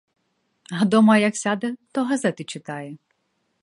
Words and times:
А 0.77 0.81
дома 0.95 1.17
як 1.25 1.37
сяде, 1.37 1.73
то 1.91 2.03
газети 2.03 2.43
читає. 2.43 2.97